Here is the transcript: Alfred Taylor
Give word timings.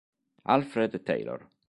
Alfred 0.55 0.97
Taylor 1.05 1.45